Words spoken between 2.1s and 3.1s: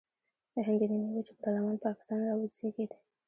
راوزېږید.